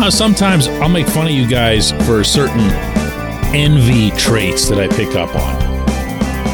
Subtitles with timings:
[0.00, 2.70] how sometimes I'll make fun of you guys for certain
[3.54, 5.60] envy traits that I pick up on?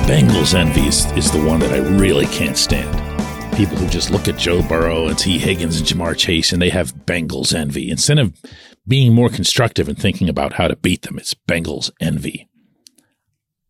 [0.08, 2.92] Bengals envy is, is the one that I really can't stand.
[3.56, 6.70] People who just look at Joe Burrow and Tee Higgins and Ja'Marr Chase and they
[6.70, 7.88] have Bengals envy.
[7.88, 8.36] Instead of
[8.88, 12.48] being more constructive and thinking about how to beat them, it's Bengals envy.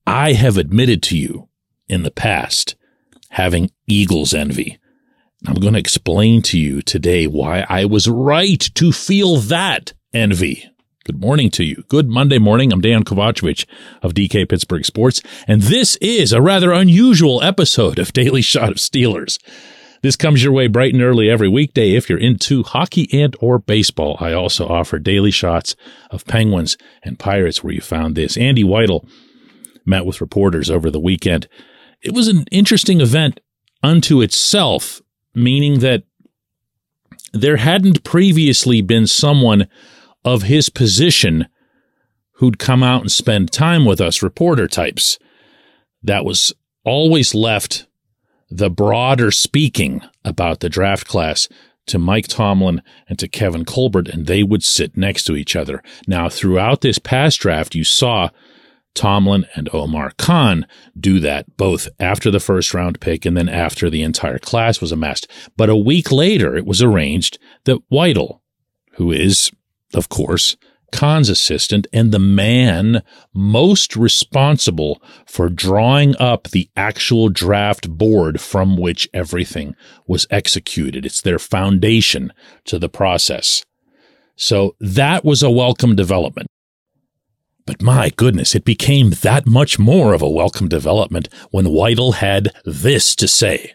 [0.06, 1.50] I have admitted to you
[1.86, 2.76] in the past
[3.30, 4.78] having Eagles envy.
[5.48, 10.68] I'm going to explain to you today why I was right to feel that envy.
[11.04, 11.84] Good morning to you.
[11.88, 12.72] Good Monday morning.
[12.72, 13.64] I'm Dejan Kovacevic
[14.02, 18.76] of DK Pittsburgh Sports, and this is a rather unusual episode of Daily Shot of
[18.78, 19.38] Steelers.
[20.02, 23.60] This comes your way bright and early every weekday if you're into hockey and or
[23.60, 24.16] baseball.
[24.18, 25.76] I also offer daily shots
[26.10, 28.36] of Penguins and Pirates where you found this.
[28.36, 29.08] Andy Weidl
[29.86, 31.46] met with reporters over the weekend.
[32.02, 33.38] It was an interesting event
[33.82, 35.00] unto itself,
[35.36, 36.02] meaning that
[37.32, 39.68] there hadn't previously been someone
[40.24, 41.46] of his position
[42.32, 45.18] who'd come out and spend time with us reporter types.
[46.02, 46.52] That was
[46.84, 47.86] always left
[48.50, 51.48] the broader speaking about the draft class
[51.86, 55.82] to Mike Tomlin and to Kevin Colbert, and they would sit next to each other.
[56.06, 58.30] Now, throughout this past draft, you saw
[58.96, 60.66] Tomlin and Omar Khan
[60.98, 64.90] do that both after the first round pick and then after the entire class was
[64.90, 65.28] amassed.
[65.56, 68.40] But a week later, it was arranged that Weidl,
[68.94, 69.52] who is
[69.94, 70.56] of course,
[70.92, 73.02] Khan's assistant and the man
[73.34, 79.74] most responsible for drawing up the actual draft board from which everything
[80.06, 81.04] was executed.
[81.04, 82.32] It's their foundation
[82.64, 83.64] to the process.
[84.36, 86.48] So that was a welcome development.
[87.66, 92.52] But my goodness, it became that much more of a welcome development when Weidl had
[92.64, 93.74] this to say.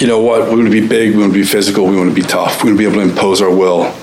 [0.00, 0.48] You know what?
[0.48, 2.64] We want to be big, we want to be physical, we want to be tough,
[2.64, 3.94] we want to be able to impose our will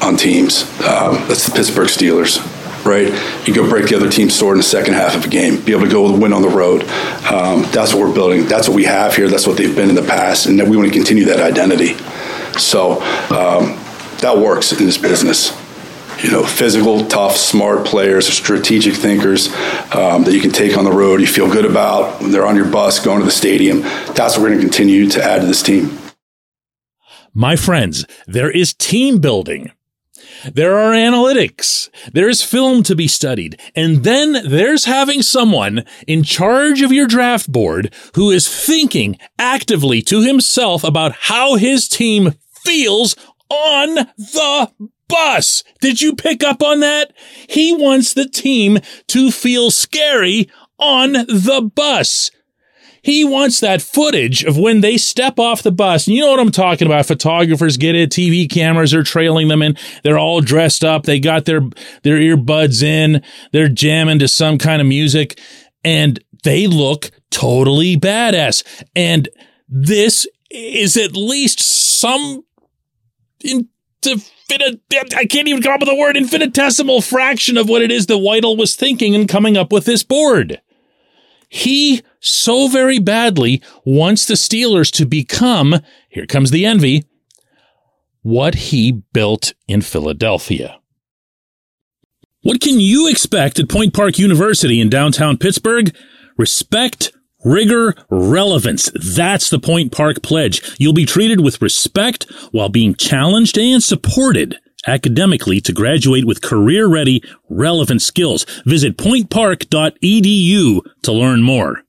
[0.00, 0.62] on teams.
[0.80, 2.38] Um, that's the Pittsburgh Steelers,
[2.86, 3.08] right?
[3.48, 5.72] You go break the other team's sword in the second half of a game, be
[5.72, 6.82] able to go win on the road.
[7.24, 8.46] Um, that's what we're building.
[8.46, 9.28] That's what we have here.
[9.28, 11.94] That's what they've been in the past, and we want to continue that identity.
[12.58, 13.76] So um,
[14.20, 15.58] that works in this business.
[16.22, 19.48] You know, physical, tough, smart players, strategic thinkers
[19.94, 21.20] um, that you can take on the road.
[21.20, 23.80] You feel good about when they're on your bus going to the stadium.
[23.80, 25.98] That's what we're going to continue to add to this team.
[27.32, 29.70] My friends, there is team building
[30.44, 31.90] there are analytics.
[32.12, 33.60] There's film to be studied.
[33.74, 40.02] And then there's having someone in charge of your draft board who is thinking actively
[40.02, 42.32] to himself about how his team
[42.64, 43.16] feels
[43.50, 44.70] on the
[45.10, 45.64] bus.
[45.80, 47.12] Did you pick up on that?
[47.48, 48.78] He wants the team
[49.08, 50.48] to feel scary
[50.78, 52.30] on the bus.
[53.02, 56.06] He wants that footage of when they step off the bus.
[56.06, 57.06] You know what I'm talking about.
[57.06, 58.10] Photographers get it.
[58.10, 61.04] TV cameras are trailing them and they're all dressed up.
[61.04, 61.62] They got their,
[62.02, 63.22] their earbuds in.
[63.52, 65.40] They're jamming to some kind of music
[65.82, 68.64] and they look totally badass.
[68.94, 69.28] And
[69.68, 72.44] this is at least some
[74.04, 78.14] I can't even come up with a word, infinitesimal fraction of what it is that
[78.14, 80.60] Weidl was thinking and coming up with this board.
[81.48, 85.76] He so very badly wants the Steelers to become,
[86.08, 87.04] here comes the envy,
[88.22, 90.78] what he built in Philadelphia.
[92.42, 95.94] What can you expect at Point Park University in downtown Pittsburgh?
[96.36, 97.12] Respect,
[97.44, 98.90] rigor, relevance.
[98.94, 100.76] That's the Point Park pledge.
[100.78, 104.56] You'll be treated with respect while being challenged and supported
[104.86, 108.44] academically to graduate with career ready, relevant skills.
[108.64, 111.82] Visit pointpark.edu to learn more.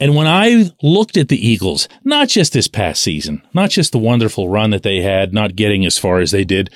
[0.00, 3.98] And when I looked at the Eagles, not just this past season, not just the
[3.98, 6.70] wonderful run that they had, not getting as far as they did,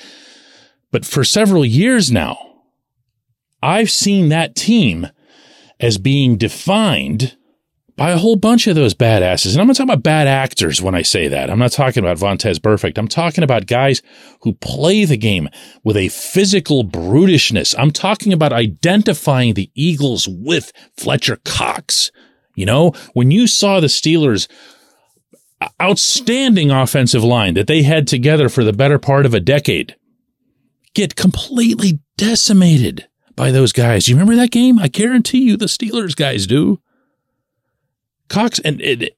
[0.91, 2.37] but for several years now,
[3.61, 5.07] I've seen that team
[5.79, 7.35] as being defined
[7.95, 9.51] by a whole bunch of those badasses.
[9.51, 11.49] And I'm not talking about bad actors when I say that.
[11.49, 12.97] I'm not talking about Vontaze Burfict.
[12.97, 14.01] I'm talking about guys
[14.41, 15.47] who play the game
[15.83, 17.75] with a physical brutishness.
[17.77, 22.11] I'm talking about identifying the Eagles with Fletcher Cox.
[22.55, 24.47] You know, when you saw the Steelers
[25.81, 29.95] outstanding offensive line that they had together for the better part of a decade
[30.93, 34.07] get completely decimated by those guys.
[34.07, 34.79] You remember that game?
[34.79, 36.79] I guarantee you the Steelers guys do.
[38.29, 39.11] Cox and and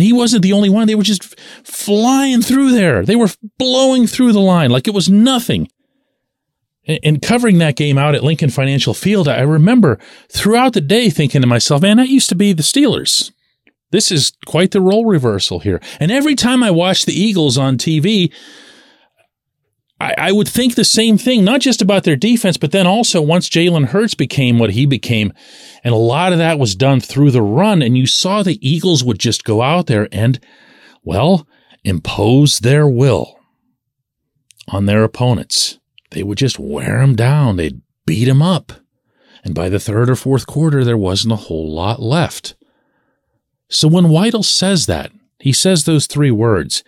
[0.00, 0.86] he wasn't the only one.
[0.86, 3.04] They were just flying through there.
[3.04, 5.68] They were blowing through the line like it was nothing.
[6.86, 11.40] And covering that game out at Lincoln Financial Field, I remember throughout the day thinking
[11.40, 13.30] to myself, man, that used to be the Steelers.
[13.92, 15.80] This is quite the role reversal here.
[16.00, 18.32] And every time I watch the Eagles on TV,
[20.02, 23.22] I, I would think the same thing, not just about their defense, but then also
[23.22, 25.32] once Jalen Hurts became what he became,
[25.84, 29.04] and a lot of that was done through the run, and you saw the Eagles
[29.04, 30.40] would just go out there and,
[31.04, 31.46] well,
[31.84, 33.38] impose their will
[34.66, 35.78] on their opponents.
[36.10, 37.56] They would just wear them down.
[37.56, 38.72] They'd beat them up.
[39.44, 42.56] And by the third or fourth quarter, there wasn't a whole lot left.
[43.70, 46.82] So when Weidl says that, he says those three words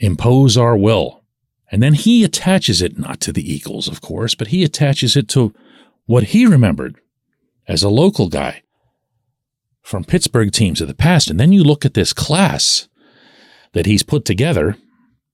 [0.00, 1.23] impose our will.
[1.70, 5.28] And then he attaches it not to the Eagles, of course, but he attaches it
[5.30, 5.54] to
[6.06, 7.00] what he remembered
[7.66, 8.62] as a local guy
[9.82, 11.30] from Pittsburgh teams of the past.
[11.30, 12.88] And then you look at this class
[13.72, 14.76] that he's put together,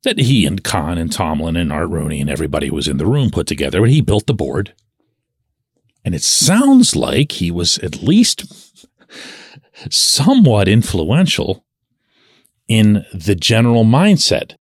[0.03, 3.07] that he and Khan and Tomlin and Art Rooney and everybody who was in the
[3.07, 4.75] room put together, but he built the board.
[6.05, 8.87] And it sounds like he was at least
[9.91, 11.65] somewhat influential
[12.67, 14.55] in the general mindset.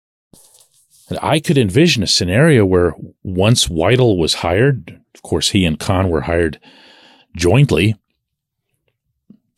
[1.23, 6.11] I could envision a scenario where once Weidl was hired, of course, he and Khan
[6.11, 6.61] were hired
[7.37, 7.97] jointly,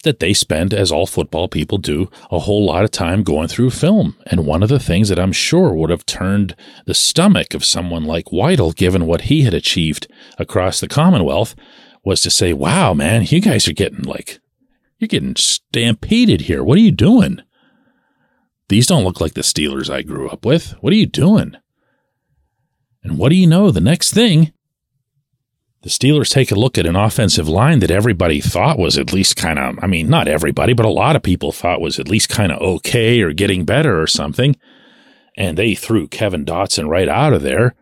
[0.02, 3.70] that they spend, as all football people do, a whole lot of time going through
[3.70, 4.16] film.
[4.26, 6.56] And one of the things that I'm sure would have turned
[6.86, 11.54] the stomach of someone like Weidl, given what he had achieved across the Commonwealth,
[12.02, 14.40] was to say, wow, man, you guys are getting like,
[14.98, 16.64] you're getting stampeded here.
[16.64, 17.42] What are you doing?
[18.70, 20.76] These don't look like the Steelers I grew up with.
[20.80, 21.56] What are you doing?
[23.02, 23.72] And what do you know?
[23.72, 24.52] The next thing,
[25.82, 29.34] the Steelers take a look at an offensive line that everybody thought was at least
[29.34, 32.28] kind of, I mean, not everybody, but a lot of people thought was at least
[32.28, 34.54] kind of okay or getting better or something.
[35.36, 37.74] And they threw Kevin Dotson right out of there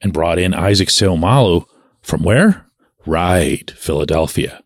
[0.00, 1.66] and brought in Isaac Seumalo
[2.02, 2.66] from where?
[3.06, 4.60] Right, Philadelphia,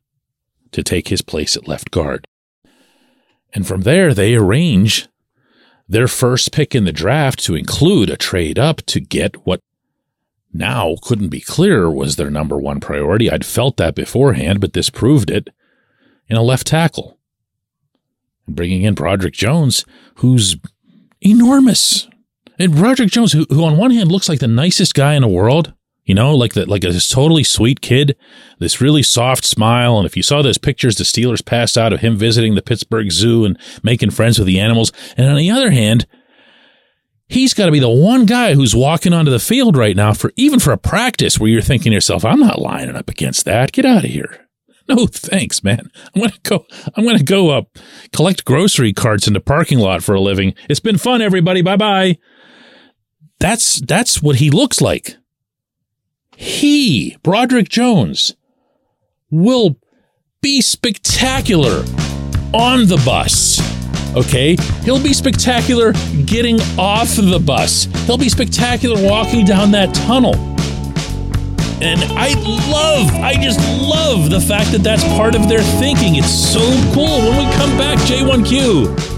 [0.73, 2.27] to take his place at left guard.
[3.53, 5.07] And from there, they arrange
[5.89, 9.61] their first pick in the draft to include a trade up to get what
[10.53, 13.31] now couldn't be clearer was their number one priority.
[13.31, 15.49] I'd felt that beforehand, but this proved it
[16.29, 17.19] in a left tackle.
[18.47, 19.85] And bringing in Broderick Jones,
[20.17, 20.57] who's
[21.21, 22.09] enormous.
[22.59, 25.29] And Broderick Jones, who, who on one hand looks like the nicest guy in the
[25.29, 25.73] world,
[26.09, 28.17] you know, like that, like this totally sweet kid,
[28.59, 29.99] this really soft smile.
[29.99, 33.13] And if you saw those pictures the Steelers passed out of him visiting the Pittsburgh
[33.13, 34.91] Zoo and making friends with the animals.
[35.19, 36.07] And on the other hand,
[37.29, 40.33] he's got to be the one guy who's walking onto the field right now for
[40.37, 43.73] even for a practice where you're thinking to yourself, I'm not lining up against that.
[43.73, 44.49] Get out of here.
[44.89, 45.91] No, thanks, man.
[46.15, 46.65] I'm gonna go.
[46.95, 47.77] I'm gonna go up,
[48.15, 50.55] collect grocery carts in the parking lot for a living.
[50.71, 51.61] It's been fun, everybody.
[51.61, 52.17] Bye bye.
[53.39, 55.18] That's that's what he looks like.
[56.41, 58.37] He, Broderick Jones,
[59.29, 59.77] will
[60.41, 61.85] be spectacular
[62.55, 63.59] on the bus.
[64.15, 64.57] Okay?
[64.85, 65.93] He'll be spectacular
[66.27, 67.87] getting off the bus.
[68.07, 70.37] He'll be spectacular walking down that tunnel.
[71.83, 72.35] And I
[72.71, 76.15] love, I just love the fact that that's part of their thinking.
[76.15, 76.61] It's so
[76.95, 77.19] cool.
[77.19, 79.18] When we come back, J1Q.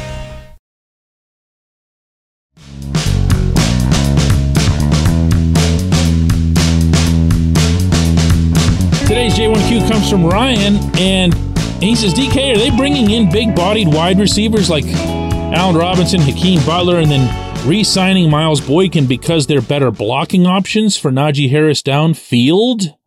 [9.71, 11.33] Today's J1Q comes from Ryan, and
[11.81, 16.59] he says, DK, are they bringing in big bodied wide receivers like Allen Robinson, Hakeem
[16.65, 21.81] Butler, and then re signing Miles Boykin because they're better blocking options for Najee Harris
[21.81, 22.97] downfield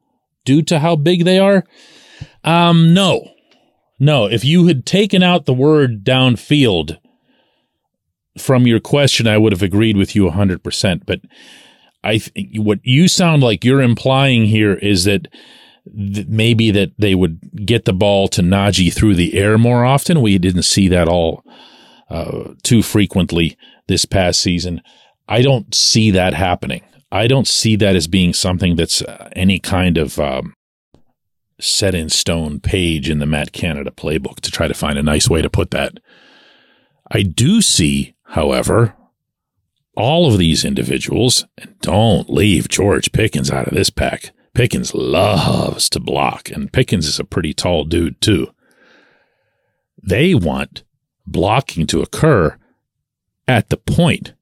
[0.46, 1.64] due to how big they are?
[2.44, 3.28] Um, no.
[3.98, 4.24] No.
[4.24, 6.96] If you had taken out the word downfield
[8.38, 11.02] from your question, I would have agreed with you 100%.
[11.04, 11.20] But
[12.02, 15.28] I, th- what you sound like you're implying here is that
[15.86, 20.22] th- maybe that they would get the ball to Najee through the air more often.
[20.22, 21.42] We didn't see that all
[22.10, 23.56] uh, too frequently
[23.88, 24.80] this past season.
[25.28, 26.82] I don't see that happening.
[27.10, 30.54] I don't see that as being something that's uh, any kind of um,
[31.60, 35.30] set in stone page in the Matt Canada playbook to try to find a nice
[35.30, 35.98] way to put that.
[37.10, 38.94] I do see, however,
[39.96, 44.32] all of these individuals, and don't leave George Pickens out of this pack.
[44.54, 48.48] Pickens loves to block, and Pickens is a pretty tall dude, too.
[50.02, 50.84] They want
[51.26, 52.56] blocking to occur
[53.48, 54.32] at the point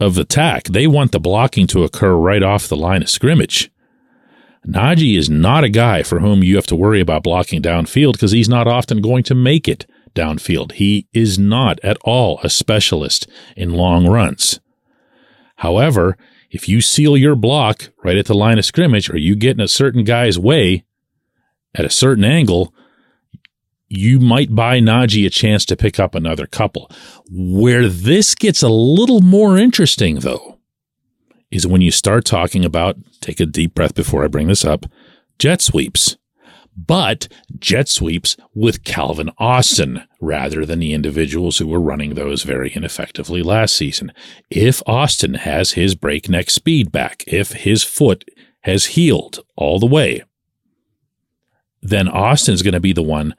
[0.00, 0.64] of attack.
[0.64, 3.70] They want the blocking to occur right off the line of scrimmage.
[4.66, 8.32] Najee is not a guy for whom you have to worry about blocking downfield because
[8.32, 10.72] he's not often going to make it downfield.
[10.72, 14.60] He is not at all a specialist in long runs.
[15.56, 16.16] However,
[16.54, 19.60] if you seal your block right at the line of scrimmage or you get in
[19.60, 20.84] a certain guy's way
[21.74, 22.72] at a certain angle,
[23.88, 26.88] you might buy Najee a chance to pick up another couple.
[27.28, 30.60] Where this gets a little more interesting, though,
[31.50, 34.86] is when you start talking about, take a deep breath before I bring this up,
[35.40, 36.16] jet sweeps.
[36.76, 37.28] But
[37.58, 43.42] jet sweeps with Calvin Austin rather than the individuals who were running those very ineffectively
[43.42, 44.12] last season.
[44.50, 48.24] If Austin has his breakneck speed back, if his foot
[48.62, 50.22] has healed all the way,
[51.80, 53.34] then Austin's going to be the one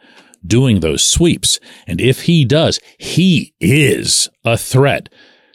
[0.45, 1.59] doing those sweeps.
[1.87, 5.09] And if he does, he is a threat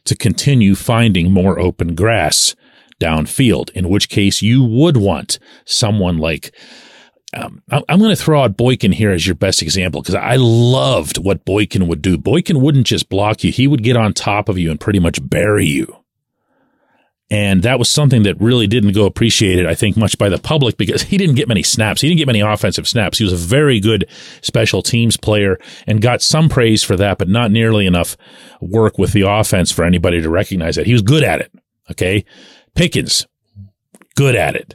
[0.04, 2.56] to continue finding more open grass
[3.00, 6.54] downfield, in which case you would want someone like.
[7.32, 11.16] Um, I'm going to throw out Boykin here as your best example because I loved
[11.18, 12.18] what Boykin would do.
[12.18, 15.20] Boykin wouldn't just block you, he would get on top of you and pretty much
[15.22, 15.96] bury you.
[17.32, 20.76] And that was something that really didn't go appreciated, I think, much by the public
[20.76, 22.00] because he didn't get many snaps.
[22.00, 23.18] He didn't get many offensive snaps.
[23.18, 24.08] He was a very good
[24.42, 25.56] special teams player
[25.86, 28.16] and got some praise for that, but not nearly enough
[28.60, 30.86] work with the offense for anybody to recognize that.
[30.86, 31.52] He was good at it.
[31.92, 32.24] Okay.
[32.74, 33.26] Pickens,
[34.16, 34.74] good at it.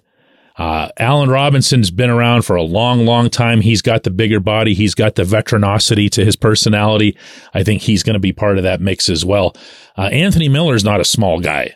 [0.58, 3.60] Uh, Allen Robinson's been around for a long, long time.
[3.60, 4.74] He's got the bigger body.
[4.74, 7.18] He's got the veteranosity to his personality.
[7.54, 9.56] I think he's going to be part of that mix as well.
[9.98, 11.76] Uh, Anthony Miller's not a small guy.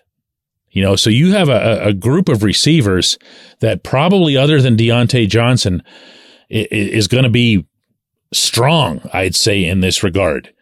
[0.72, 3.18] You know, so you have a, a group of receivers
[3.60, 5.84] that probably other than Diontae Johnson
[6.50, 7.68] is going to be
[8.32, 10.54] strong, I'd say, in this regard.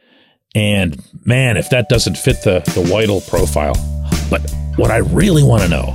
[0.55, 3.75] And man, if that doesn't fit the, the Weidl profile.
[4.29, 5.93] But what I really want to know,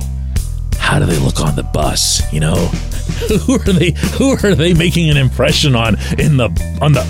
[0.83, 2.21] how do they look on the bus?
[2.33, 2.55] You know,
[3.45, 6.49] who are they who are they making an impression on in the
[6.81, 7.01] on the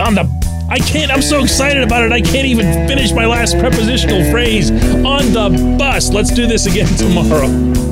[0.00, 3.58] on the I can't, I'm so excited about it, I can't even finish my last
[3.58, 6.10] prepositional phrase on the bus.
[6.10, 7.91] Let's do this again tomorrow.